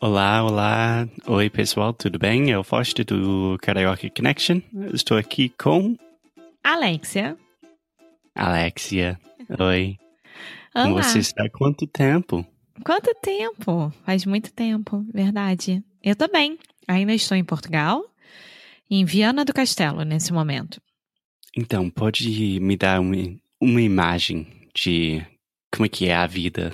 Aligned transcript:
Olá, 0.00 0.44
olá. 0.44 1.08
Oi, 1.26 1.50
pessoal, 1.50 1.92
tudo 1.92 2.20
bem? 2.20 2.50
Eu 2.50 2.62
Foster 2.62 3.04
do 3.04 3.58
Karaoke 3.60 4.08
Connection. 4.08 4.60
Estou 4.94 5.16
aqui 5.18 5.48
com 5.48 5.96
Alexia. 6.62 7.36
Alexia. 8.32 9.18
Oi. 9.58 9.96
Olá. 10.72 11.02
Você 11.02 11.18
está 11.18 11.46
há 11.46 11.50
quanto 11.50 11.84
tempo? 11.84 12.46
Quanto 12.84 13.12
tempo? 13.20 13.92
Faz 14.06 14.24
muito 14.24 14.52
tempo, 14.52 15.04
verdade. 15.12 15.82
Eu 16.00 16.14
tô 16.14 16.28
bem. 16.28 16.56
Ainda 16.86 17.12
estou 17.12 17.36
em 17.36 17.42
Portugal, 17.42 18.04
em 18.88 19.04
Viana 19.04 19.44
do 19.44 19.52
Castelo, 19.52 20.04
nesse 20.04 20.32
momento. 20.32 20.80
Então, 21.56 21.90
pode 21.90 22.60
me 22.60 22.76
dar 22.76 23.00
uma, 23.00 23.16
uma 23.60 23.82
imagem 23.82 24.46
de 24.72 25.26
como 25.74 25.86
é 25.86 25.88
que 25.88 26.06
é 26.06 26.14
a 26.14 26.28
vida 26.28 26.72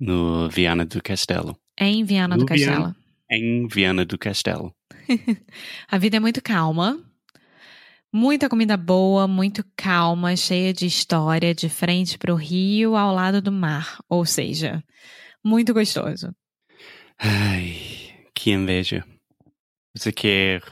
no 0.00 0.48
Viana 0.48 0.86
do 0.86 1.02
Castelo? 1.02 1.54
Em 1.78 2.04
Viana 2.04 2.36
do 2.36 2.46
Castelo. 2.46 2.74
Viana. 2.74 2.96
Em 3.30 3.66
Viana 3.66 4.04
do 4.04 4.18
Castelo. 4.18 4.74
A 5.88 5.98
vida 5.98 6.16
é 6.16 6.20
muito 6.20 6.42
calma. 6.42 6.98
Muita 8.12 8.48
comida 8.48 8.76
boa, 8.76 9.28
muito 9.28 9.64
calma, 9.76 10.34
cheia 10.36 10.72
de 10.72 10.86
história, 10.86 11.54
de 11.54 11.68
frente 11.68 12.16
para 12.16 12.32
o 12.32 12.36
rio, 12.36 12.96
ao 12.96 13.14
lado 13.14 13.42
do 13.42 13.52
mar. 13.52 13.98
Ou 14.08 14.24
seja, 14.24 14.82
muito 15.44 15.74
gostoso. 15.74 16.34
Ai, 17.18 17.76
que 18.34 18.50
inveja. 18.52 19.04
Você 19.94 20.12
quer 20.12 20.62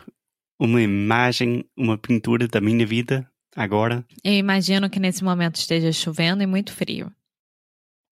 uma 0.59 0.81
imagem, 0.81 1.65
uma 1.77 1.99
pintura 1.99 2.49
da 2.49 2.61
minha 2.61 2.87
vida 2.87 3.29
agora? 3.55 4.07
Eu 4.23 4.33
imagino 4.33 4.89
que 4.89 5.01
nesse 5.01 5.23
momento 5.23 5.57
esteja 5.57 5.93
chovendo 5.93 6.43
e 6.43 6.47
muito 6.47 6.73
frio. 6.73 7.13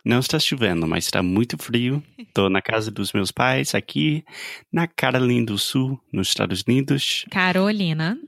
Não 0.05 0.19
está 0.19 0.39
chovendo, 0.39 0.87
mas 0.87 1.05
está 1.05 1.23
muito 1.23 1.57
frio. 1.57 2.03
Estou 2.19 2.51
na 2.51 2.61
casa 2.61 2.91
dos 2.91 3.13
meus 3.13 3.31
pais, 3.31 3.75
aqui 3.75 4.25
na 4.73 4.89
Carolina 4.89 5.47
do 5.47 5.57
Sul, 5.57 6.01
nos 6.13 6.29
Estados 6.29 6.65
Unidos. 6.67 7.25
Carolina. 7.31 8.19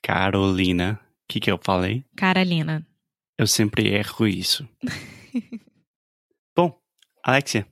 Carolina. 0.00 1.00
O 1.02 1.32
que, 1.32 1.40
que 1.40 1.50
eu 1.50 1.58
falei? 1.60 2.04
Carolina. 2.16 2.86
Eu 3.36 3.46
sempre 3.48 3.88
erro 3.88 4.28
isso. 4.28 4.68
Bom, 6.56 6.78
Alexia, 7.24 7.66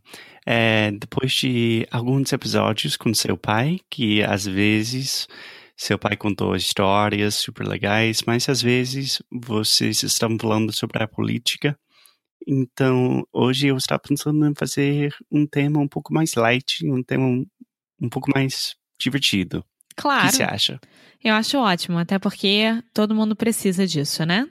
é, 0.45 0.91
depois 0.91 1.33
de 1.33 1.87
alguns 1.91 2.33
episódios 2.33 2.97
com 2.97 3.15
seu 3.15 3.37
pai, 3.37 3.79
que 3.89 4.25
às 4.25 4.45
vezes 4.45 5.29
seu 5.77 5.99
pai 5.99 6.17
contou 6.17 6.57
histórias 6.57 7.35
super 7.35 7.67
legais, 7.67 8.23
mas 8.27 8.49
às 8.49 8.63
vezes 8.63 9.23
vocês 9.31 10.03
estão 10.03 10.37
falando 10.41 10.73
sobre 10.73 11.03
a 11.03 11.09
política. 11.09 11.79
Então, 12.47 13.27
hoje 13.33 13.67
eu 13.67 13.77
estava 13.77 13.99
pensando 14.01 14.47
em 14.47 14.55
fazer 14.55 15.15
um 15.31 15.47
tema 15.47 15.81
um 15.81 15.89
pouco 15.89 16.13
mais 16.15 16.35
light, 16.35 16.87
um 16.87 17.03
tema 17.03 17.25
um, 17.27 17.45
um 18.01 18.09
pouco 18.09 18.31
mais 18.35 18.77
divertido. 19.01 19.59
O 19.59 19.65
Claro. 19.97 20.29
que 20.29 20.37
você 20.37 20.43
acha? 20.43 20.81
Eu 21.25 21.35
acho 21.35 21.59
ótimo, 21.59 21.99
até 21.99 22.19
porque 22.19 22.65
todo 22.95 23.15
mundo 23.15 23.35
precisa 23.35 23.87
disso, 23.87 24.25
né? 24.25 24.49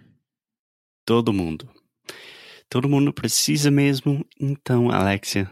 Todo 1.05 1.31
mundo. 1.31 1.69
Todo 2.69 2.89
mundo 2.89 3.13
precisa 3.13 3.69
mesmo. 3.71 4.25
Então, 4.41 4.89
Alexia, 4.89 5.49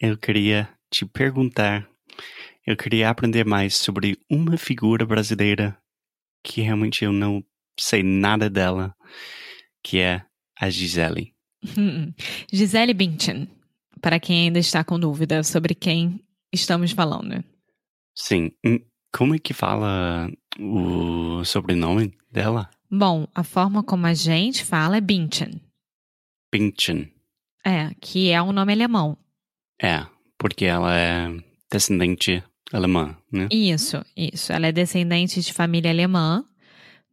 eu 0.00 0.16
queria 0.16 0.68
te 0.90 1.04
perguntar. 1.06 1.88
Eu 2.64 2.76
queria 2.76 3.08
aprender 3.10 3.44
mais 3.44 3.74
sobre 3.76 4.18
uma 4.30 4.56
figura 4.56 5.04
brasileira 5.04 5.76
que 6.44 6.60
realmente 6.60 7.04
eu 7.04 7.10
não 7.12 7.42
sei 7.80 8.02
nada 8.02 8.48
dela, 8.50 8.94
que 9.82 9.98
é 9.98 10.24
a 10.60 10.68
Gisele. 10.70 11.31
Gisele 12.52 12.94
Bündchen, 12.94 13.48
para 14.00 14.18
quem 14.20 14.46
ainda 14.46 14.58
está 14.58 14.82
com 14.84 14.98
dúvida 14.98 15.42
sobre 15.42 15.74
quem 15.74 16.20
estamos 16.52 16.90
falando. 16.92 17.42
Sim. 18.14 18.50
hum, 18.64 18.78
Como 19.12 19.34
é 19.34 19.38
que 19.38 19.54
fala 19.54 20.30
o 20.58 21.44
sobrenome 21.44 22.12
dela? 22.30 22.68
Bom, 22.90 23.26
a 23.34 23.42
forma 23.42 23.82
como 23.82 24.06
a 24.06 24.14
gente 24.14 24.64
fala 24.64 24.96
é 24.96 25.00
Bündchen. 25.00 25.60
Bündchen. 26.52 27.10
É, 27.64 27.90
que 28.00 28.30
é 28.30 28.42
um 28.42 28.52
nome 28.52 28.72
alemão. 28.72 29.16
É, 29.80 30.04
porque 30.36 30.64
ela 30.64 30.94
é 30.96 31.28
descendente 31.70 32.42
alemã, 32.72 33.16
né? 33.30 33.48
Isso, 33.50 34.04
isso. 34.16 34.52
Ela 34.52 34.66
é 34.66 34.72
descendente 34.72 35.40
de 35.40 35.52
família 35.52 35.90
alemã 35.90 36.44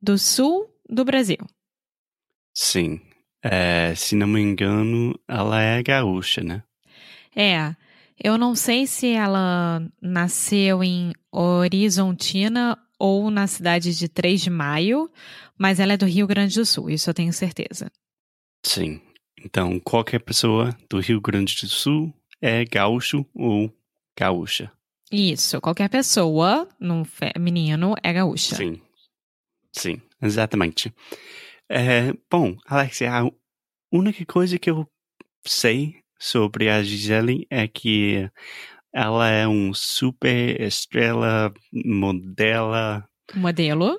do 0.02 0.18
sul 0.18 0.68
do 0.90 1.06
Brasil. 1.06 1.38
Sim. 2.54 3.00
É, 3.44 3.94
se 3.96 4.16
não 4.16 4.28
me 4.28 4.42
engano, 4.42 5.18
ela 5.28 5.62
é 5.62 5.82
gaúcha, 5.82 6.42
né? 6.42 6.64
É, 7.36 7.74
eu 8.22 8.38
não 8.38 8.54
sei 8.54 8.86
se 8.86 9.12
ela 9.12 9.82
nasceu 10.02 10.84
em 10.84 11.14
Horizontina 11.32 12.78
ou 13.00 13.32
na 13.32 13.48
cidade 13.48 13.98
de 13.98 14.10
3 14.10 14.42
de 14.42 14.50
Maio, 14.50 15.10
mas 15.58 15.80
ela 15.80 15.94
é 15.94 15.98
do 15.98 16.06
Rio 16.06 16.28
Grande 16.28 16.56
do 16.56 16.66
Sul, 16.66 16.90
isso 16.90 17.10
eu 17.10 17.14
tenho 17.14 17.32
certeza. 17.32 17.90
Sim. 18.66 19.02
Então, 19.42 19.80
qualquer 19.80 20.20
pessoa 20.20 20.76
do 20.90 21.00
Rio 21.00 21.22
Grande 21.22 21.56
do 21.62 21.68
Sul 21.68 22.14
é 22.42 22.66
gaúcho 22.66 23.26
ou 23.34 23.74
gaúcha. 24.18 24.70
Isso, 25.10 25.62
qualquer 25.62 25.90
pessoa, 25.90 26.68
no 26.80 27.06
feminino, 27.06 27.96
é 28.04 28.12
gaúcha. 28.14 28.56
Sim. 28.58 28.82
Sim, 29.72 30.02
exatamente. 30.22 30.94
É, 31.70 32.14
bom, 32.30 32.58
Alexia, 32.66 33.12
a 33.14 33.30
única 33.92 34.26
coisa 34.26 34.58
que 34.58 34.70
eu 34.70 34.88
sei 35.46 35.96
sobre 36.18 36.70
a 36.70 36.82
Gisele 36.84 37.46
é 37.50 37.68
que 37.68 38.30
ela 38.94 39.30
é 39.30 39.48
um 39.48 39.74
super 39.74 40.60
estrela, 40.60 41.54
modela, 41.72 43.08
Modelo, 43.36 43.98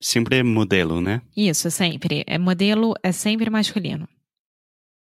sempre 0.00 0.38
é 0.38 0.42
modelo, 0.42 1.00
né? 1.00 1.22
isso, 1.36 1.70
sempre. 1.70 2.24
É 2.26 2.38
modelo 2.38 2.94
é 3.02 3.12
sempre 3.12 3.50
masculino. 3.50 4.08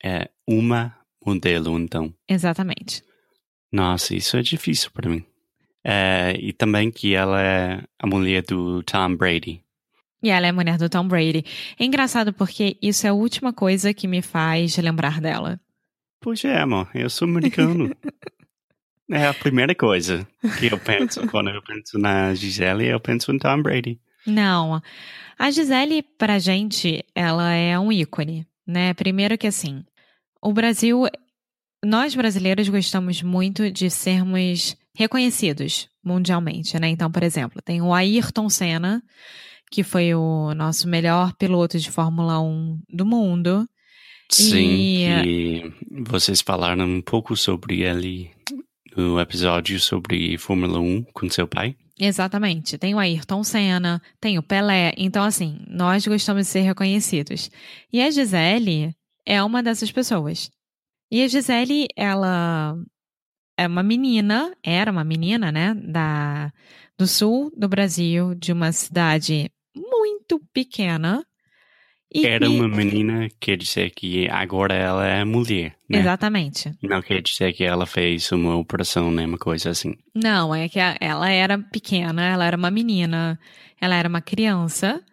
É 0.04 0.30
uma 0.48 0.96
modelo, 1.26 1.78
então. 1.80 2.14
Exatamente. 2.30 3.04
Nossa, 3.72 4.16
isso 4.16 4.38
é 4.38 4.42
difícil 4.44 4.92
para 4.92 5.10
mim. 5.10 5.26
É, 5.84 6.36
e 6.40 6.54
também 6.54 6.92
que 6.92 7.14
ela 7.14 7.42
é 7.42 7.84
a 8.00 8.08
mulher 8.08 8.44
do 8.44 8.84
Tom 8.84 9.16
Brady. 9.16 9.64
E 10.26 10.30
ela 10.32 10.48
é 10.48 10.50
a 10.50 10.54
mulher 10.54 10.80
do 10.80 10.90
Tom 10.90 11.08
Brady. 11.08 11.46
É 11.80 11.86
engraçado 11.86 12.34
porque 12.34 12.80
isso 12.82 13.06
é 13.06 13.12
a 13.12 13.14
última 13.14 13.54
coisa 13.54 13.94
que 13.94 14.08
me 14.08 14.24
faz 14.24 14.76
lembrar 14.76 15.22
dela. 15.22 15.62
Pois 16.20 16.44
é, 16.44 16.62
amor, 16.62 16.90
eu 16.96 17.08
sou 17.12 17.28
americano. 17.28 17.96
é 19.12 19.28
a 19.28 19.36
primeira 19.36 19.76
coisa 19.76 20.28
que 20.58 20.66
eu 20.66 20.80
penso 20.80 21.28
quando 21.28 21.52
eu 21.52 21.62
penso 21.62 22.00
na 22.00 22.34
Gisele, 22.34 22.88
eu 22.88 23.00
penso 23.00 23.32
em 23.32 23.38
Tom 23.38 23.62
Brady. 23.62 24.00
Não. 24.26 24.82
A 25.38 25.52
Gisele, 25.52 26.02
pra 26.02 26.40
gente, 26.40 27.06
ela 27.14 27.54
é 27.54 27.78
um 27.78 27.92
ícone, 27.92 28.48
né? 28.66 28.96
Primeiro 28.96 29.38
que 29.38 29.46
assim, 29.46 29.86
o 30.42 30.52
Brasil, 30.52 31.04
nós 31.86 32.16
brasileiros 32.16 32.68
gostamos 32.68 33.22
muito 33.22 33.70
de 33.70 33.92
sermos 33.92 34.76
reconhecidos 34.98 35.88
mundialmente, 36.04 36.80
né? 36.80 36.88
Então, 36.88 37.12
por 37.12 37.22
exemplo, 37.22 37.62
tem 37.62 37.80
o 37.80 37.94
Ayrton 37.94 38.50
Senna, 38.50 39.04
que 39.72 39.84
foi 39.84 40.14
o 40.14 40.54
nosso 40.54 40.88
melhor 40.88 41.34
piloto 41.34 41.78
de 41.80 41.90
Fórmula 41.92 42.40
1 42.42 42.80
do 42.90 43.06
mundo. 43.06 43.68
Sim, 44.32 45.06
E- 45.06 45.22
que 45.24 45.74
vocês 46.08 46.42
falaram 46.42 46.86
um 46.86 47.02
pouco 47.02 47.36
sobre 47.38 47.82
ele 47.84 48.32
no 48.96 49.20
episódio 49.20 49.80
sobre 49.80 50.38
Fórmula 50.38 50.80
1 50.80 51.04
com 51.14 51.30
seu 51.30 51.48
pai. 51.48 51.76
Exatamente. 52.00 52.78
Tem 52.78 52.94
o 52.96 53.00
Ayrton 53.00 53.44
Senna, 53.44 54.02
tem 54.20 54.38
o 54.38 54.44
Pelé. 54.44 54.94
Então, 54.98 55.24
assim, 55.24 55.60
nós 55.68 56.06
gostamos 56.06 56.46
de 56.46 56.52
ser 56.52 56.62
reconhecidos. 56.62 57.50
E 57.92 58.02
a 58.02 58.10
Gisele 58.12 58.94
é 59.26 59.42
uma 59.44 59.62
dessas 59.64 59.92
pessoas. 59.92 60.50
E 61.12 61.24
a 61.24 61.28
Gisele, 61.28 61.88
ela 61.96 62.76
é 63.58 63.68
uma 63.68 63.84
menina, 63.84 64.54
era 64.64 64.92
uma 64.92 65.04
menina, 65.06 65.52
né, 65.52 65.74
da, 65.76 66.52
do 66.98 67.08
sul 67.08 67.52
do 67.56 67.68
Brasil, 67.68 68.36
de 68.36 68.52
uma 68.52 68.72
cidade 68.72 69.52
muito 69.76 70.40
pequena. 70.54 71.26
Era 72.14 72.50
uma 72.50 72.68
menina, 72.68 73.28
quer 73.42 73.58
dizer 73.58 73.90
que 73.90 74.30
agora 74.30 74.74
ela 74.74 75.06
é 75.06 75.26
mulher, 75.26 75.76
né? 75.90 76.00
Exatamente. 76.00 76.72
Não 76.82 77.02
quer 77.02 77.22
dizer 77.22 77.52
que 77.52 77.64
ela 77.64 77.86
fez 77.86 78.32
uma 78.32 78.56
operação, 78.56 79.12
nem 79.12 79.26
uma 79.26 79.38
coisa 79.38 79.72
assim. 79.72 79.96
Não, 80.14 80.56
é 80.56 80.70
que 80.70 80.80
ela 80.80 81.30
era 81.30 81.58
pequena, 81.58 82.24
ela 82.24 82.46
era 82.46 82.56
uma 82.56 82.72
menina, 82.72 83.38
ela 83.82 83.96
era 83.96 84.08
uma 84.08 84.22
criança 84.22 85.04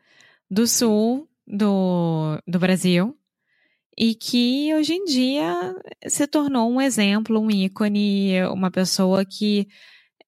do 0.49 0.67
sul 0.67 1.29
do, 1.47 2.39
do 2.47 2.59
Brasil 2.59 3.17
e 3.99 4.15
que 4.15 4.73
hoje 4.75 4.95
em 4.95 5.05
dia 5.05 5.75
se 6.07 6.27
tornou 6.27 6.71
um 6.71 6.81
exemplo, 6.81 7.41
um 7.41 7.51
ícone, 7.51 8.43
uma 8.45 8.71
pessoa 8.71 9.25
que 9.25 9.67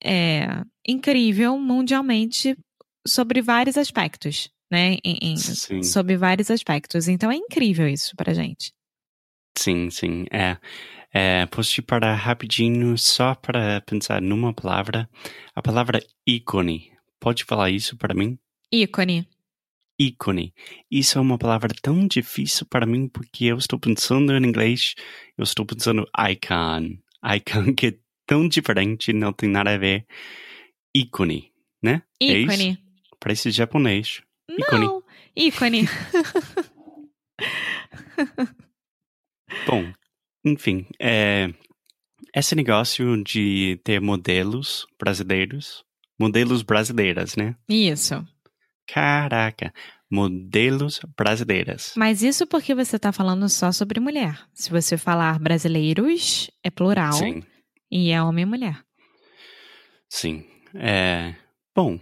é 0.02 0.62
incrível 0.86 1.58
mundialmente 1.58 2.56
sobre 3.06 3.40
vários 3.40 3.76
aspectos, 3.76 4.50
né? 4.70 4.96
Em, 5.04 5.19
em, 5.20 5.82
sobre 5.82 6.16
vários 6.16 6.50
aspectos. 6.50 7.08
Então 7.08 7.31
é 7.31 7.36
incrível 7.36 7.88
isso 7.88 8.14
pra 8.16 8.34
gente. 8.34 8.72
Sim, 9.56 9.90
sim. 9.90 10.25
É. 10.32 10.56
é 11.12 11.46
posso 11.46 11.70
te 11.70 11.82
parar 11.82 12.14
rapidinho 12.14 12.96
só 12.98 13.34
para 13.34 13.81
pensar 13.82 14.20
numa 14.20 14.52
palavra? 14.52 15.08
A 15.54 15.62
palavra 15.62 16.04
ícone. 16.26 16.92
Pode 17.20 17.44
falar 17.44 17.70
isso 17.70 17.96
para 17.96 18.14
mim? 18.14 18.38
Ícone 18.72 19.28
ícone. 19.98 20.52
Isso 20.90 21.19
é 21.19 21.20
uma 21.20 21.38
palavra 21.38 21.70
tão 21.82 22.06
difícil 22.06 22.66
para 22.66 22.86
mim 22.86 23.08
porque 23.08 23.46
eu 23.46 23.58
estou 23.58 23.78
pensando 23.78 24.32
em 24.32 24.44
inglês, 24.44 24.94
eu 25.36 25.44
estou 25.44 25.64
pensando 25.64 26.08
icon. 26.31 26.98
Icon 27.36 27.75
que 27.75 27.86
é 27.88 27.94
tão 28.26 28.48
diferente, 28.48 29.12
não 29.12 29.32
tem 29.32 29.48
nada 29.48 29.75
a 29.75 29.78
ver. 29.78 30.06
Ícone, 30.94 31.50
né? 31.82 32.02
Ícone. 32.20 32.79
É 32.81 32.85
Parece 33.19 33.50
japonês. 33.50 34.23
Ícone. 34.49 34.87
Não, 34.87 35.02
ícone. 35.35 35.88
Bom, 39.67 39.93
enfim, 40.44 40.87
é, 41.00 41.52
esse 42.35 42.55
negócio 42.55 43.23
de 43.23 43.81
ter 43.82 44.00
modelos 44.00 44.87
brasileiros, 44.99 45.85
modelos 46.19 46.62
brasileiras, 46.62 47.37
né? 47.37 47.56
Isso. 47.69 48.26
Caraca, 48.87 49.73
modelos 50.11 51.00
brasileiras. 51.17 51.94
Mas 51.96 52.23
isso 52.23 52.46
porque 52.46 52.75
você 52.75 52.96
está 52.96 53.11
falando 53.12 53.49
só 53.49 53.73
sobre 53.73 54.00
mulher. 54.00 54.38
Se 54.52 54.70
você 54.70 54.99
falar 54.99 55.38
brasileiros, 55.38 56.50
é 56.62 56.70
plural. 56.70 57.14
Sim. 57.14 57.43
E 57.91 58.11
é 58.11 58.23
homem 58.23 58.43
e 58.43 58.46
mulher. 58.46 58.85
Sim. 60.08 60.44
É, 60.74 61.34
bom, 61.74 61.98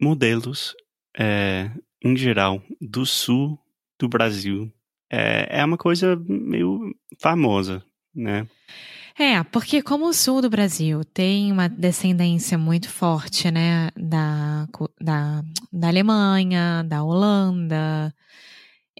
modelos, 0.00 0.74
é, 1.18 1.70
em 2.02 2.16
geral, 2.16 2.62
do 2.80 3.04
sul 3.04 3.58
do 3.98 4.08
Brasil, 4.08 4.72
é, 5.10 5.60
é 5.60 5.64
uma 5.64 5.76
coisa 5.76 6.16
meio 6.26 6.94
famosa, 7.18 7.84
né? 8.14 8.48
É, 9.16 9.42
porque 9.44 9.80
como 9.80 10.08
o 10.08 10.12
sul 10.12 10.42
do 10.42 10.50
Brasil 10.50 11.04
tem 11.04 11.52
uma 11.52 11.68
descendência 11.68 12.58
muito 12.58 12.88
forte, 12.88 13.48
né, 13.48 13.90
da, 13.96 14.66
da, 15.00 15.44
da 15.72 15.88
Alemanha, 15.88 16.82
da 16.82 17.04
Holanda, 17.04 18.12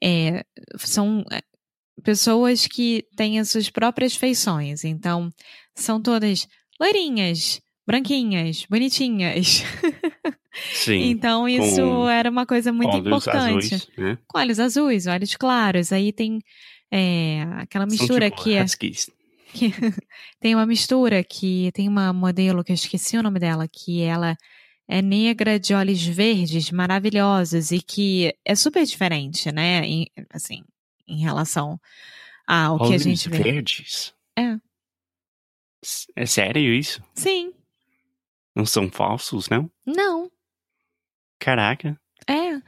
é, 0.01 0.45
são 0.79 1.25
é, 1.33 1.43
pessoas 2.05 2.69
que 2.69 3.05
têm 3.17 3.41
as 3.41 3.51
suas 3.51 3.69
próprias 3.69 4.15
feições, 4.15 4.85
então 4.85 5.33
são 5.75 6.01
todas 6.01 6.47
loirinhas, 6.81 7.61
branquinhas, 7.87 8.67
bonitinhas. 8.69 9.63
Sim. 10.73 11.11
então 11.11 11.49
isso 11.49 12.09
era 12.09 12.31
uma 12.31 12.47
coisa 12.47 12.73
muito 12.73 12.95
olhos 12.95 13.07
importante. 13.07 13.75
Azuis, 13.75 13.89
né? 13.99 14.19
Com 14.27 14.39
olhos 14.39 14.61
azuis, 14.61 15.07
olhos 15.07 15.35
claros, 15.35 15.93
aí 15.93 16.13
tem 16.13 16.41
é, 16.91 17.43
aquela 17.57 17.87
mistura 17.87 18.31
tipo 18.31 18.43
que 18.43 18.55
é 18.55 18.65
que 19.53 19.73
tem 20.41 20.55
uma 20.55 20.67
mistura 20.67 21.23
que 21.23 21.71
tem 21.73 21.89
uma 21.89 22.13
modelo 22.13 22.63
que 22.63 22.73
eu 22.73 22.75
esqueci 22.75 23.17
o 23.17 23.23
nome 23.23 23.39
dela, 23.39 23.67
que 23.69 24.03
ela 24.03 24.37
é 24.89 25.01
negra 25.01 25.59
de 25.59 25.75
olhos 25.75 26.05
verdes, 26.05 26.71
maravilhosos 26.71 27.71
e 27.71 27.81
que 27.81 28.35
é 28.45 28.55
super 28.55 28.85
diferente, 28.85 29.51
né? 29.51 29.85
Em, 29.85 30.07
assim, 30.31 30.63
em 31.07 31.19
relação 31.19 31.81
ao 32.47 32.75
olhos 32.75 32.89
que 32.89 32.95
a 32.95 32.99
gente 32.99 33.29
vê. 33.29 33.43
verdes? 33.43 34.15
É. 34.39 34.57
É 36.17 36.27
sério 36.27 36.75
isso? 36.75 37.03
Sim. 37.15 37.53
Não 38.55 38.65
são 38.65 38.91
falsos, 38.91 39.49
não? 39.49 39.71
Não. 39.85 40.31
Caraca. 41.39 41.99
É. 42.29 42.61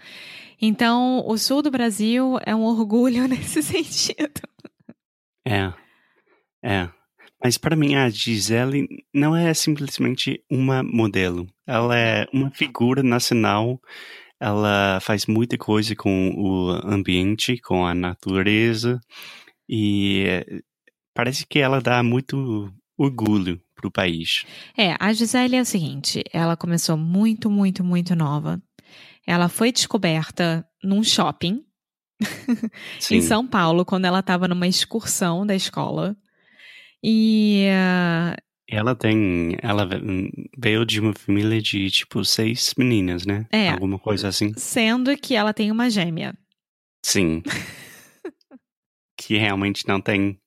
Então, 0.61 1.23
o 1.27 1.37
sul 1.39 1.63
do 1.63 1.71
Brasil 1.71 2.39
é 2.45 2.55
um 2.55 2.65
orgulho 2.65 3.27
nesse 3.29 3.63
sentido. 3.63 4.41
É. 5.47 5.73
É. 6.63 6.89
Mas 7.43 7.57
para 7.57 7.77
mim 7.77 7.95
a 7.95 8.09
Gisele 8.09 8.89
não 9.15 9.37
é 9.37 9.53
simplesmente 9.55 10.43
uma 10.51 10.83
modelo. 10.83 11.47
Ela 11.67 11.97
é 11.97 12.27
uma 12.33 12.51
figura 12.51 13.03
nacional. 13.03 13.81
Ela 14.41 14.99
faz 15.01 15.27
muita 15.27 15.57
coisa 15.57 15.95
com 15.95 16.31
o 16.31 16.71
ambiente, 16.85 17.59
com 17.61 17.87
a 17.87 17.95
natureza 17.95 19.01
e 19.69 20.63
parece 21.15 21.47
que 21.47 21.59
ela 21.59 21.81
dá 21.81 22.03
muito 22.03 22.73
orgulho 22.99 23.61
para 23.77 23.87
o 23.87 23.93
país. 23.93 24.45
É, 24.77 24.97
a 24.99 25.13
Gisele 25.13 25.57
é 25.57 25.61
a 25.61 25.65
seguinte: 25.65 26.25
ela 26.33 26.57
começou 26.57 26.97
muito, 26.97 27.51
muito, 27.51 27.85
muito 27.85 28.17
nova. 28.17 28.61
Ela 29.27 29.49
foi 29.49 29.71
descoberta 29.71 30.67
num 30.83 31.05
shopping 31.05 31.63
em 33.11 33.21
São 33.21 33.47
Paulo 33.47 33.85
quando 33.85 34.07
ela 34.07 34.21
estava 34.21 34.49
numa 34.49 34.67
excursão 34.67 35.47
da 35.47 35.55
escola. 35.55 36.17
E. 37.03 37.67
Uh... 37.69 38.37
Ela 38.69 38.97
tem. 38.97 39.57
Ela 39.63 39.89
veio 40.59 40.85
de 40.85 41.01
uma 41.01 41.13
família 41.13 41.63
de, 41.63 41.89
tipo, 41.89 42.25
seis 42.25 42.75
meninas, 42.77 43.25
né? 43.25 43.47
É. 43.53 43.71
Alguma 43.71 43.99
coisa 43.99 44.27
assim. 44.27 44.53
Sendo 44.57 45.17
que 45.17 45.37
ela 45.37 45.55
tem 45.55 45.71
uma 45.71 45.89
gêmea. 45.89 46.37
Sim. 47.05 47.43
que 49.17 49.37
realmente 49.37 49.87
não 49.87 50.01
tem 50.01 50.41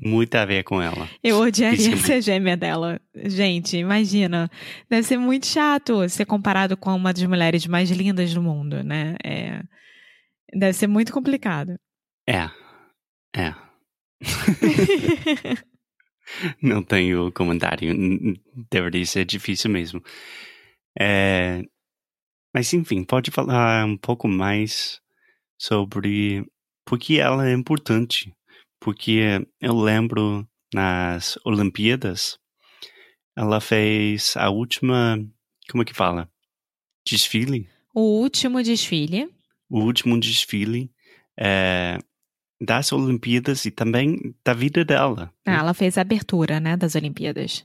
muito 0.00 0.34
a 0.34 0.44
ver 0.44 0.64
com 0.64 0.80
ela. 0.80 1.08
Eu 1.22 1.38
odiaria 1.38 1.96
ser 1.96 2.22
gêmea 2.22 2.56
dela. 2.56 3.00
Gente, 3.14 3.76
imagina. 3.76 4.50
Deve 4.88 5.06
ser 5.06 5.18
muito 5.18 5.46
chato 5.46 6.08
ser 6.08 6.24
comparado 6.24 6.76
com 6.76 6.94
uma 6.94 7.12
das 7.12 7.24
mulheres 7.24 7.66
mais 7.66 7.90
lindas 7.90 8.32
do 8.34 8.42
mundo, 8.42 8.82
né? 8.82 9.16
É... 9.24 9.62
Deve 10.54 10.72
ser 10.72 10.86
muito 10.86 11.12
complicado. 11.12 11.78
É. 12.28 12.50
É. 13.34 13.54
Não 16.62 16.82
tenho 16.82 17.32
comentário. 17.32 17.94
Deveria 18.70 19.04
ser 19.04 19.24
difícil 19.24 19.70
mesmo. 19.70 20.02
É, 20.98 21.62
mas 22.54 22.72
enfim, 22.72 23.02
pode 23.04 23.30
falar 23.30 23.84
um 23.86 23.96
pouco 23.96 24.28
mais 24.28 25.00
sobre 25.58 26.44
por 26.84 26.98
que 26.98 27.18
ela 27.18 27.48
é 27.48 27.52
importante. 27.52 28.34
Porque 28.82 29.46
eu 29.60 29.78
lembro 29.78 30.46
nas 30.74 31.38
Olimpíadas, 31.44 32.36
ela 33.36 33.60
fez 33.60 34.34
a 34.36 34.50
última. 34.50 35.18
Como 35.70 35.82
é 35.82 35.86
que 35.86 35.94
fala? 35.94 36.28
Desfile? 37.06 37.68
O 37.94 38.20
último 38.20 38.60
desfile. 38.62 39.28
O 39.70 39.80
último 39.80 40.18
desfile. 40.18 40.90
É, 41.38 41.96
das 42.60 42.92
Olimpíadas 42.92 43.64
e 43.64 43.70
também 43.70 44.34
da 44.44 44.52
vida 44.52 44.84
dela. 44.84 45.32
Ah, 45.46 45.58
ela 45.58 45.74
fez 45.74 45.96
a 45.96 46.02
abertura, 46.02 46.60
né, 46.60 46.76
das 46.76 46.94
Olimpíadas. 46.94 47.64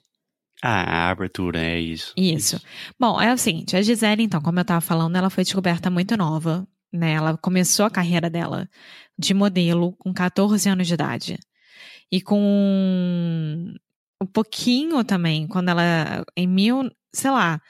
Ah, 0.61 1.07
a 1.07 1.09
abertura, 1.09 1.59
é 1.59 1.79
isso. 1.79 2.13
Isso. 2.15 2.55
isso. 2.55 2.65
Bom, 2.99 3.19
é 3.21 3.33
o 3.33 3.37
seguinte, 3.37 3.75
a 3.75 3.81
Gisele, 3.81 4.23
então, 4.23 4.41
como 4.41 4.59
eu 4.59 4.63
estava 4.63 4.81
falando, 4.81 5.15
ela 5.15 5.29
foi 5.29 5.43
descoberta 5.43 5.89
muito 5.89 6.17
nova, 6.17 6.67
né? 6.91 7.13
Ela 7.13 7.37
começou 7.37 7.85
a 7.85 7.91
carreira 7.91 8.29
dela 8.29 8.67
de 9.17 9.33
modelo 9.33 9.93
com 9.97 10.13
14 10.13 10.69
anos 10.69 10.87
de 10.87 10.93
idade. 10.93 11.39
E 12.11 12.21
com 12.21 13.73
um 14.21 14.25
pouquinho 14.25 15.03
também, 15.03 15.47
quando 15.47 15.69
ela, 15.69 16.23
em 16.35 16.47
mil, 16.47 16.89
sei 17.13 17.31
lá, 17.31 17.61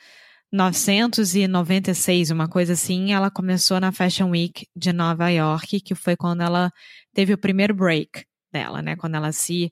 996, 0.51 2.31
uma 2.31 2.47
coisa 2.47 2.73
assim, 2.73 3.11
ela 3.13 3.29
começou 3.29 3.79
na 3.79 3.91
Fashion 3.91 4.29
Week 4.29 4.65
de 4.75 4.93
Nova 4.93 5.29
York, 5.29 5.81
que 5.81 5.95
foi 5.95 6.15
quando 6.15 6.41
ela 6.41 6.71
teve 7.13 7.33
o 7.33 7.37
primeiro 7.37 7.73
break 7.73 8.25
dela, 8.51 8.81
né? 8.81 8.95
Quando 8.95 9.15
ela 9.15 9.31
se 9.31 9.71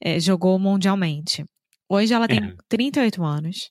é, 0.00 0.18
jogou 0.18 0.58
mundialmente. 0.58 1.44
Hoje 1.88 2.14
ela 2.14 2.26
tem 2.26 2.42
é. 2.42 2.54
38 2.68 3.22
anos. 3.22 3.70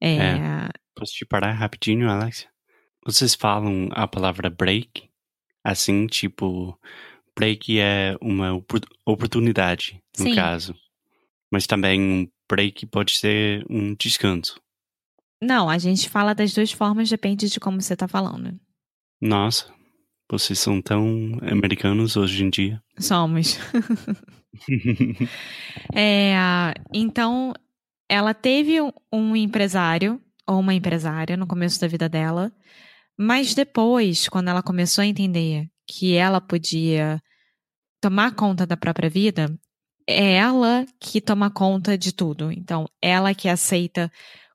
É, 0.00 0.16
é. 0.16 0.68
posso 0.94 1.12
te 1.12 1.26
parar 1.26 1.52
rapidinho, 1.52 2.08
Alex? 2.08 2.46
Vocês 3.04 3.34
falam 3.34 3.88
a 3.92 4.06
palavra 4.06 4.50
break? 4.50 5.07
Assim, 5.64 6.06
tipo, 6.06 6.78
break 7.36 7.78
é 7.78 8.16
uma 8.20 8.52
oportunidade, 9.06 10.02
no 10.18 10.24
Sim. 10.24 10.34
caso. 10.34 10.74
Mas 11.50 11.66
também 11.66 12.00
um 12.00 12.28
break 12.50 12.86
pode 12.86 13.14
ser 13.14 13.64
um 13.68 13.94
descanso. 13.94 14.60
Não, 15.42 15.68
a 15.68 15.78
gente 15.78 16.08
fala 16.08 16.34
das 16.34 16.52
duas 16.52 16.72
formas, 16.72 17.08
depende 17.08 17.48
de 17.48 17.60
como 17.60 17.80
você 17.80 17.94
tá 17.96 18.08
falando. 18.08 18.58
Nossa, 19.20 19.72
vocês 20.30 20.58
são 20.58 20.82
tão 20.82 21.38
americanos 21.42 22.16
hoje 22.16 22.44
em 22.44 22.50
dia. 22.50 22.82
Somos. 22.98 23.58
É, 25.94 26.34
então, 26.92 27.52
ela 28.08 28.34
teve 28.34 28.78
um 29.12 29.36
empresário 29.36 30.20
ou 30.46 30.58
uma 30.58 30.74
empresária 30.74 31.36
no 31.36 31.46
começo 31.46 31.80
da 31.80 31.86
vida 31.86 32.08
dela, 32.08 32.50
mas 33.18 33.54
depois, 33.54 34.28
quando 34.28 34.48
ela 34.48 34.62
começou 34.62 35.02
a 35.02 35.06
entender 35.06 35.68
que 35.86 36.14
ela 36.14 36.40
podia 36.40 37.20
tomar 38.00 38.34
conta 38.34 38.64
da 38.64 38.76
própria 38.76 39.10
vida, 39.10 39.52
é 40.06 40.34
ela 40.34 40.86
que 41.00 41.20
toma 41.20 41.50
conta 41.50 41.98
de 41.98 42.12
tudo. 42.12 42.52
Então, 42.52 42.88
ela 43.02 43.34
que 43.34 43.48
aceita 43.48 44.10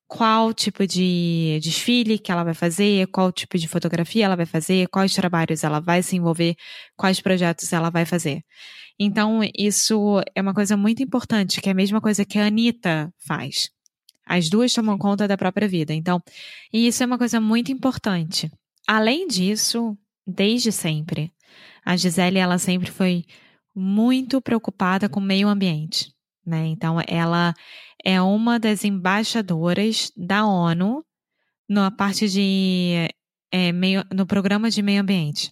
qual 0.08 0.54
tipo 0.54 0.86
de 0.88 1.60
desfile 1.62 2.20
que 2.20 2.32
ela 2.32 2.44
vai 2.44 2.54
fazer, 2.54 3.08
qual 3.08 3.32
tipo 3.32 3.58
de 3.58 3.68
fotografia 3.68 4.26
ela 4.26 4.36
vai 4.36 4.46
fazer, 4.46 4.88
quais 4.88 5.14
trabalhos 5.14 5.64
ela 5.64 5.80
vai 5.80 6.02
se 6.04 6.16
envolver, 6.16 6.56
quais 6.96 7.20
projetos 7.20 7.74
ela 7.74 7.90
vai 7.90 8.06
fazer. 8.06 8.44
Então, 9.00 9.42
isso 9.58 10.22
é 10.36 10.42
uma 10.42 10.54
coisa 10.54 10.78
muito 10.78 11.02
importante, 11.04 11.60
que 11.60 11.68
é 11.68 11.72
a 11.72 11.76
mesma 11.76 12.00
coisa 12.00 12.24
que 12.24 12.38
a 12.38 12.46
Anitta 12.46 13.12
faz. 13.26 13.70
As 14.26 14.50
duas 14.50 14.74
tomam 14.74 14.98
conta 14.98 15.28
da 15.28 15.38
própria 15.38 15.68
vida. 15.68 15.94
Então, 15.94 16.22
e 16.72 16.88
isso 16.88 17.04
é 17.04 17.06
uma 17.06 17.18
coisa 17.18 17.40
muito 17.40 17.72
importante. 17.72 18.52
Além 18.88 19.28
disso, 19.28 19.98
desde 20.26 20.72
sempre, 20.72 21.32
a 21.86 21.96
Gisele 21.96 22.40
ela 22.40 22.58
sempre 22.58 22.92
foi 22.92 23.26
muito 23.76 24.42
preocupada 24.42 25.10
com 25.10 25.20
o 25.20 25.24
meio 25.24 25.48
ambiente, 25.48 26.14
né? 26.46 26.68
Então, 26.68 26.98
ela 27.08 27.54
é 28.04 28.22
uma 28.22 28.60
das 28.60 28.84
embaixadoras 28.84 30.12
da 30.16 30.46
ONU 30.46 31.04
na 31.68 31.90
parte 31.90 32.30
de 32.30 33.10
é, 33.52 33.72
meio, 33.72 34.04
no 34.14 34.26
programa 34.26 34.70
de 34.70 34.82
meio 34.82 35.02
ambiente. 35.02 35.52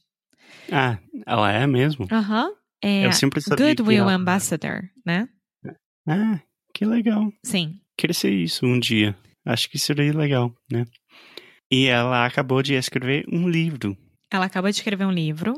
Ah, 0.72 1.00
ela 1.26 1.52
é 1.52 1.66
mesmo? 1.66 2.08
Aham. 2.12 2.48
Uhum. 2.48 2.56
É 2.84 3.06
Eu 3.06 3.12
sempre 3.14 3.40
sabia 3.42 3.68
Goodwill 3.68 4.04
ela... 4.04 4.14
Ambassador, 4.14 4.82
né? 5.06 5.30
Ah, 6.08 6.42
que 6.74 6.84
legal. 6.84 7.32
Sim. 7.46 7.81
Ser 8.14 8.32
isso 8.32 8.66
um 8.66 8.80
dia. 8.80 9.16
Acho 9.46 9.70
que 9.70 9.78
seria 9.78 10.12
legal, 10.12 10.54
né? 10.72 10.86
E 11.72 11.86
ela 11.86 12.26
acabou 12.26 12.62
de 12.62 12.74
escrever 12.74 13.24
um 13.32 13.48
livro. 13.48 13.96
Ela 14.30 14.46
acabou 14.46 14.70
de 14.70 14.78
escrever 14.78 15.06
um 15.06 15.12
livro 15.12 15.54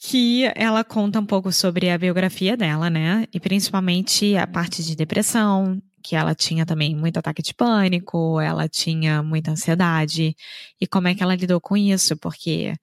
que 0.00 0.44
ela 0.54 0.84
conta 0.84 1.18
um 1.18 1.26
pouco 1.26 1.50
sobre 1.52 1.90
a 1.90 1.98
biografia 1.98 2.56
dela, 2.56 2.88
né? 2.88 3.26
E 3.32 3.40
principalmente 3.40 4.36
a 4.36 4.46
parte 4.46 4.84
de 4.84 4.94
depressão, 4.94 5.82
que 6.02 6.14
ela 6.14 6.34
tinha 6.34 6.64
também 6.64 6.94
muito 6.94 7.18
ataque 7.18 7.42
de 7.42 7.52
pânico, 7.52 8.40
ela 8.40 8.68
tinha 8.68 9.22
muita 9.22 9.50
ansiedade, 9.50 10.36
e 10.80 10.86
como 10.86 11.08
é 11.08 11.14
que 11.14 11.22
ela 11.22 11.34
lidou 11.34 11.60
com 11.60 11.76
isso, 11.76 12.16
porque 12.16 12.74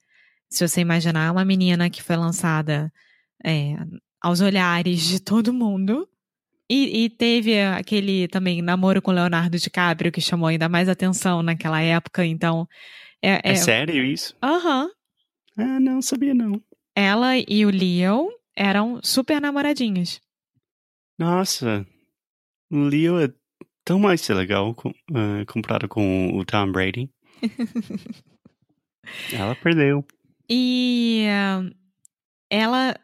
se 0.50 0.68
você 0.68 0.82
imaginar 0.82 1.32
uma 1.32 1.46
menina 1.46 1.90
que 1.90 2.04
foi 2.04 2.18
lançada 2.18 2.92
é, 3.44 3.76
aos 4.22 4.42
olhares 4.42 5.02
de 5.02 5.20
todo 5.22 5.54
mundo, 5.54 6.08
e, 6.74 7.06
e, 7.06 7.10
teve 7.10 7.62
aquele 7.62 8.28
também 8.28 8.62
namoro 8.62 9.02
com 9.02 9.12
Leonardo 9.12 9.60
DiCaprio 9.60 10.12
que 10.12 10.20
chamou 10.20 10.48
ainda 10.48 10.68
mais 10.68 10.90
atenção 10.90 11.44
naquela 11.44 11.80
época, 11.80 12.26
então. 12.26 12.68
É, 13.22 13.34
é... 13.34 13.52
é 13.52 13.56
sério 13.56 14.04
isso? 14.04 14.36
Aham. 14.42 14.86
Uhum. 14.86 14.90
Ah, 15.56 15.80
não 15.80 16.02
sabia 16.02 16.34
não. 16.34 16.60
Ela 16.96 17.38
e 17.38 17.64
o 17.64 17.70
Leo 17.70 18.30
eram 18.56 19.00
super 19.04 19.40
namoradinhos. 19.40 20.20
Nossa, 21.20 21.86
o 22.72 22.80
Leo 22.80 23.20
é 23.20 23.32
tão 23.86 24.00
mais 24.00 24.28
legal 24.30 24.74
com, 24.74 24.90
uh, 24.90 25.46
comparado 25.48 25.88
com 25.88 26.36
o 26.36 26.44
Tom 26.44 26.72
Brady. 26.72 27.08
ela 29.32 29.56
perdeu. 29.56 30.04
E 30.50 31.28
uh, 31.28 31.72
ela 32.50 32.96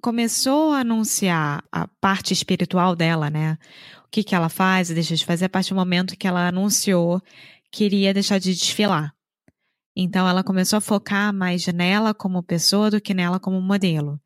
começou 0.00 0.72
a 0.72 0.80
anunciar 0.80 1.62
a 1.70 1.86
parte 2.00 2.32
espiritual 2.32 2.96
dela, 2.96 3.30
né? 3.30 3.58
O 4.04 4.08
que, 4.10 4.24
que 4.24 4.34
ela 4.34 4.48
faz 4.48 4.90
e 4.90 4.94
deixa 4.94 5.14
de 5.14 5.24
fazer 5.24 5.46
a 5.46 5.48
partir 5.48 5.70
do 5.70 5.76
momento 5.76 6.16
que 6.16 6.26
ela 6.26 6.48
anunciou 6.48 7.20
que 7.70 7.84
iria 7.84 8.14
deixar 8.14 8.38
de 8.38 8.54
desfilar. 8.54 9.12
Então, 9.94 10.28
ela 10.28 10.44
começou 10.44 10.76
a 10.76 10.80
focar 10.80 11.32
mais 11.34 11.66
nela 11.66 12.14
como 12.14 12.42
pessoa 12.42 12.90
do 12.90 13.00
que 13.00 13.12
nela 13.12 13.40
como 13.40 13.60
modelo. 13.60 14.20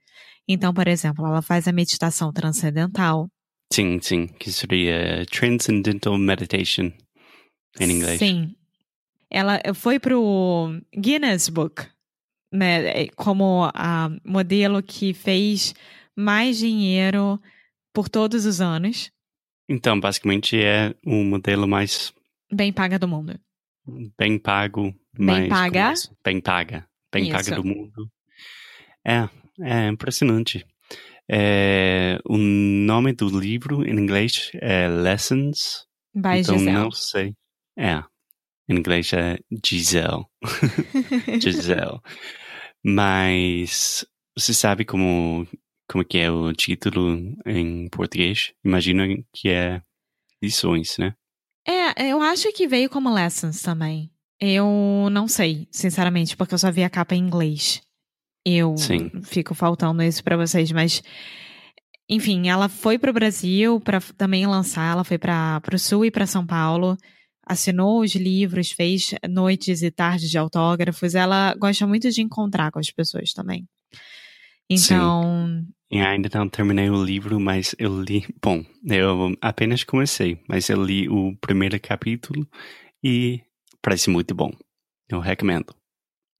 Então, 0.46 0.72
por 0.74 0.86
exemplo, 0.86 1.26
ela 1.26 1.40
faz 1.40 1.66
a 1.66 1.72
meditação 1.72 2.32
transcendental. 2.32 3.28
Sim, 3.72 3.98
sim, 4.00 4.26
que 4.26 4.52
seria 4.52 5.24
Transcendental 5.30 6.18
Meditation 6.18 6.92
em 7.80 7.90
inglês. 7.90 8.18
Sim. 8.18 8.54
Ela 9.30 9.60
foi 9.74 9.98
pro 9.98 10.78
Guinness 10.94 11.48
Book 11.48 11.86
né, 12.52 13.06
como 13.16 13.70
a 13.74 14.10
modelo 14.24 14.82
que 14.82 15.14
fez 15.14 15.74
mais 16.14 16.58
dinheiro 16.58 17.40
por 17.92 18.08
todos 18.08 18.44
os 18.46 18.60
anos. 18.60 19.10
Então, 19.68 19.98
basicamente 19.98 20.62
é 20.62 20.94
o 21.04 21.24
modelo 21.24 21.66
mais 21.66 22.12
bem 22.52 22.72
paga 22.72 22.98
do 22.98 23.08
mundo. 23.08 23.38
Bem 24.18 24.38
pago, 24.38 24.94
bem 25.14 25.48
mais 25.48 25.48
paga, 25.48 25.94
bem 26.24 26.40
paga, 26.40 26.86
bem 27.12 27.24
Isso. 27.24 27.32
paga 27.32 27.56
do 27.56 27.64
mundo. 27.64 28.10
É, 29.04 29.28
é 29.60 29.88
impressionante. 29.88 30.64
É, 31.28 32.18
o 32.24 32.36
nome 32.36 33.12
do 33.12 33.28
livro 33.28 33.84
em 33.84 33.98
inglês 33.98 34.50
é 34.54 34.88
Lessons. 34.88 35.86
By 36.14 36.40
então 36.40 36.58
Giselle. 36.58 36.78
não 36.78 36.90
sei. 36.90 37.34
É, 37.76 38.02
em 38.72 38.78
inglês 38.78 39.12
é 39.12 39.38
Giselle. 39.64 40.24
Giselle. 41.40 42.00
Mas 42.84 44.04
você 44.36 44.52
sabe 44.52 44.84
como 44.84 45.46
como 45.88 46.04
que 46.04 46.18
é 46.18 46.30
o 46.30 46.52
título 46.52 47.36
em 47.44 47.88
português? 47.88 48.52
Imagino 48.64 49.04
que 49.32 49.50
é 49.50 49.82
lições, 50.42 50.96
né? 50.98 51.14
É, 51.66 52.10
eu 52.10 52.20
acho 52.20 52.52
que 52.52 52.66
veio 52.66 52.88
como 52.88 53.12
lessons 53.12 53.60
também. 53.62 54.10
Eu 54.40 55.08
não 55.12 55.28
sei, 55.28 55.68
sinceramente, 55.70 56.36
porque 56.36 56.54
eu 56.54 56.58
só 56.58 56.72
vi 56.72 56.82
a 56.82 56.90
capa 56.90 57.14
em 57.14 57.18
inglês. 57.18 57.82
Eu 58.44 58.76
Sim. 58.76 59.10
fico 59.22 59.54
faltando 59.54 60.02
isso 60.02 60.24
para 60.24 60.36
vocês, 60.36 60.72
mas 60.72 61.02
enfim, 62.08 62.48
ela 62.48 62.68
foi 62.68 62.98
pro 62.98 63.12
Brasil 63.12 63.80
para 63.80 64.00
também 64.00 64.46
lançar, 64.46 64.92
ela 64.92 65.04
foi 65.04 65.18
para 65.18 65.60
pro 65.60 65.78
Sul 65.78 66.04
e 66.04 66.10
para 66.10 66.26
São 66.26 66.44
Paulo, 66.44 66.98
assinou 67.46 68.00
os 68.00 68.14
livros, 68.14 68.70
fez 68.70 69.14
noites 69.28 69.82
e 69.82 69.90
tardes 69.90 70.30
de 70.30 70.38
autógrafos. 70.38 71.14
Ela 71.14 71.54
gosta 71.54 71.86
muito 71.86 72.10
de 72.10 72.22
encontrar 72.22 72.70
com 72.70 72.78
as 72.78 72.90
pessoas 72.90 73.32
também. 73.32 73.66
Então, 74.70 75.64
E 75.90 76.00
ainda 76.00 76.30
não 76.38 76.48
terminei 76.48 76.88
o 76.88 77.04
livro, 77.04 77.38
mas 77.38 77.74
eu 77.78 78.00
li. 78.00 78.24
Bom, 78.42 78.64
eu 78.86 79.36
apenas 79.40 79.84
comecei, 79.84 80.40
mas 80.48 80.68
eu 80.68 80.82
li 80.82 81.08
o 81.08 81.36
primeiro 81.40 81.78
capítulo 81.80 82.48
e 83.04 83.42
parece 83.82 84.08
muito 84.08 84.34
bom. 84.34 84.50
Eu 85.08 85.20
recomendo. 85.20 85.74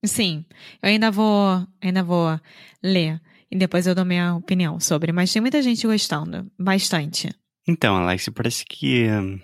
sim, 0.05 0.45
eu 0.81 0.89
ainda 0.89 1.11
vou, 1.11 1.65
ainda 1.81 2.03
vou 2.03 2.39
ler 2.81 3.21
e 3.51 3.55
depois 3.57 3.85
eu 3.85 3.93
dou 3.93 4.03
minha 4.03 4.33
opinião 4.35 4.79
sobre, 4.79 5.11
mas 5.11 5.31
tem 5.31 5.41
muita 5.41 5.61
gente 5.61 5.85
gostando, 5.85 6.51
bastante. 6.57 7.29
Então, 7.67 7.95
Alex, 7.95 8.27
parece 8.33 8.65
que 8.65 9.07
hum, 9.07 9.39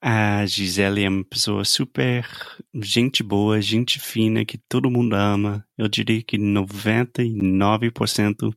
a 0.00 0.46
Gisele 0.46 1.04
é 1.04 1.08
uma 1.08 1.24
pessoa 1.24 1.64
super 1.64 2.26
gente 2.74 3.22
boa, 3.22 3.60
gente 3.60 4.00
fina, 4.00 4.44
que 4.44 4.58
todo 4.68 4.90
mundo 4.90 5.14
ama. 5.14 5.64
Eu 5.76 5.88
diria 5.88 6.22
que 6.22 6.38
99% 6.38 8.52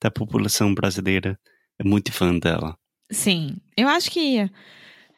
da 0.00 0.10
população 0.10 0.74
brasileira 0.74 1.38
é 1.78 1.84
muito 1.84 2.12
fã 2.12 2.36
dela. 2.38 2.76
Sim, 3.10 3.56
eu 3.76 3.88
acho 3.88 4.10
que 4.10 4.50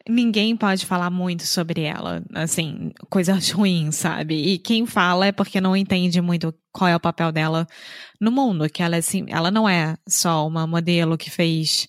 ninguém 0.08 0.56
pode 0.56 0.86
falar 0.86 1.10
muito 1.10 1.46
sobre 1.46 1.82
ela, 1.82 2.22
assim, 2.34 2.90
coisas 3.08 3.50
ruins, 3.50 3.96
sabe? 3.96 4.34
E 4.34 4.58
quem 4.58 4.86
fala 4.86 5.26
é 5.26 5.32
porque 5.32 5.60
não 5.60 5.76
entende 5.76 6.20
muito 6.20 6.54
qual 6.72 6.88
é 6.88 6.96
o 6.96 7.00
papel 7.00 7.32
dela 7.32 7.66
no 8.20 8.30
mundo, 8.30 8.68
que 8.68 8.82
ela 8.82 8.96
assim, 8.96 9.26
ela 9.28 9.50
não 9.50 9.68
é 9.68 9.96
só 10.08 10.46
uma 10.46 10.66
modelo 10.66 11.18
que 11.18 11.30
fez 11.30 11.88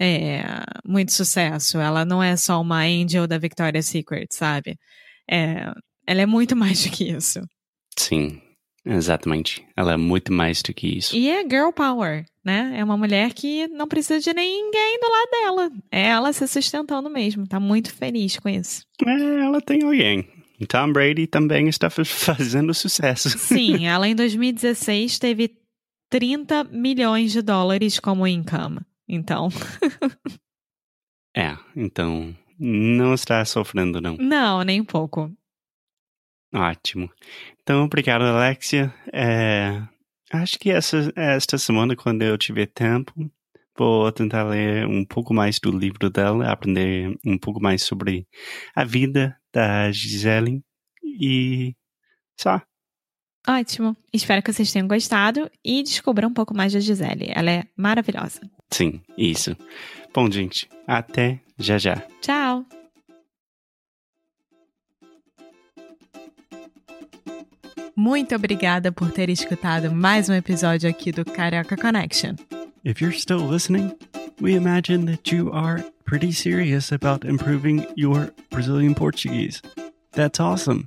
é, 0.00 0.42
muito 0.84 1.12
sucesso, 1.12 1.78
ela 1.78 2.04
não 2.04 2.22
é 2.22 2.34
só 2.36 2.60
uma 2.60 2.84
angel 2.84 3.26
da 3.26 3.36
Victoria's 3.36 3.86
Secret, 3.86 4.28
sabe? 4.30 4.78
É, 5.30 5.70
ela 6.06 6.22
é 6.22 6.26
muito 6.26 6.56
mais 6.56 6.82
do 6.84 6.90
que 6.90 7.04
isso. 7.10 7.40
Sim. 7.98 8.40
Exatamente. 8.82 9.62
Ela 9.76 9.92
é 9.92 9.96
muito 9.98 10.32
mais 10.32 10.62
do 10.62 10.72
que 10.72 10.86
isso. 10.86 11.14
E 11.14 11.28
é 11.28 11.42
girl 11.42 11.70
power, 11.70 12.24
né? 12.42 12.72
É 12.76 12.82
uma 12.82 12.96
mulher 12.96 13.34
que 13.34 13.68
não 13.68 13.86
precisa 13.86 14.18
de 14.20 14.32
ninguém 14.32 14.98
do 14.98 15.10
lado 15.10 15.30
dela. 15.30 15.70
É 15.92 16.06
ela 16.06 16.32
se 16.32 16.48
sustentando 16.48 17.10
mesmo. 17.10 17.46
Tá 17.46 17.60
muito 17.60 17.94
feliz 17.94 18.38
com 18.38 18.48
isso. 18.48 18.82
É, 19.06 19.44
ela 19.44 19.60
tem 19.60 19.82
alguém. 19.82 20.26
Tom 20.66 20.92
Brady 20.92 21.26
também 21.26 21.68
está 21.68 21.90
fazendo 21.92 22.72
sucesso. 22.72 23.28
Sim, 23.38 23.84
ela 23.86 24.08
em 24.08 24.14
2016 24.14 25.18
teve 25.18 25.50
30 26.08 26.64
milhões 26.64 27.32
de 27.32 27.42
dólares 27.42 28.00
como 28.00 28.26
income. 28.26 28.78
Então. 29.12 29.48
é, 31.36 31.56
então 31.74 32.34
não 32.56 33.14
está 33.14 33.44
sofrendo, 33.44 34.00
não. 34.00 34.16
Não, 34.16 34.62
nem 34.62 34.80
um 34.80 34.84
pouco. 34.84 35.34
Ótimo. 36.54 37.10
Então, 37.60 37.84
obrigado, 37.84 38.22
Alexia. 38.22 38.94
É, 39.12 39.82
acho 40.30 40.58
que 40.58 40.70
essa, 40.70 41.12
esta 41.16 41.58
semana, 41.58 41.96
quando 41.96 42.22
eu 42.22 42.38
tiver 42.38 42.66
tempo, 42.66 43.12
vou 43.76 44.12
tentar 44.12 44.44
ler 44.44 44.86
um 44.86 45.04
pouco 45.04 45.34
mais 45.34 45.58
do 45.58 45.76
livro 45.76 46.08
dela, 46.10 46.50
aprender 46.50 47.18
um 47.24 47.38
pouco 47.38 47.60
mais 47.60 47.82
sobre 47.82 48.28
a 48.74 48.84
vida 48.84 49.36
da 49.52 49.90
Gisele 49.90 50.62
e 51.02 51.74
só. 52.38 52.60
Ótimo. 53.48 53.96
Espero 54.12 54.42
que 54.42 54.52
vocês 54.52 54.70
tenham 54.72 54.86
gostado 54.86 55.50
e 55.64 55.82
descubram 55.82 56.28
um 56.28 56.34
pouco 56.34 56.54
mais 56.54 56.72
da 56.72 56.80
Gisele. 56.80 57.32
Ela 57.34 57.50
é 57.50 57.64
maravilhosa. 57.76 58.40
Sim, 58.70 59.00
isso. 59.16 59.56
Bom, 60.14 60.30
gente, 60.30 60.68
até 60.86 61.40
já 61.58 61.78
já. 61.78 62.02
Tchau. 62.20 62.64
Muito 67.96 68.34
obrigada 68.34 68.90
por 68.90 69.10
ter 69.10 69.28
escutado 69.28 69.92
mais 69.92 70.28
um 70.28 70.34
episódio 70.34 70.88
aqui 70.88 71.12
do 71.12 71.24
Carioca 71.24 71.76
Connection. 71.76 72.34
If 72.82 73.02
you're 73.02 73.14
still 73.18 73.46
listening, 73.46 73.92
we 74.40 74.54
imagine 74.54 75.04
that 75.06 75.34
you 75.34 75.52
are 75.52 75.84
pretty 76.04 76.32
serious 76.32 76.92
about 76.92 77.26
improving 77.26 77.86
your 77.96 78.32
Brazilian 78.50 78.94
Portuguese. 78.94 79.60
That's 80.12 80.40
awesome. 80.40 80.86